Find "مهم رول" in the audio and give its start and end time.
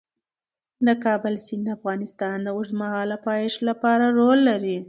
4.05-4.39